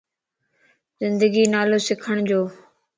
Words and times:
زندگي 1.03 1.43
نالو 1.53 1.77
سکڻ 1.87 2.15
جو 2.29 2.39